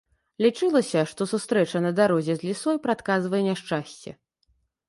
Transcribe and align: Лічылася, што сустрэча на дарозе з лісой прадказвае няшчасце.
Лічылася, 0.43 1.03
што 1.11 1.27
сустрэча 1.33 1.83
на 1.87 1.91
дарозе 1.99 2.33
з 2.39 2.47
лісой 2.49 2.83
прадказвае 2.87 3.43
няшчасце. 3.49 4.19